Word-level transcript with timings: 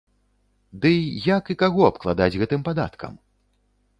Дый 0.85 0.97
як 1.37 1.43
і 1.53 1.57
каго 1.61 1.81
абкладаць 1.89 2.31
гэтым 2.41 2.61
падаткам? 2.69 3.13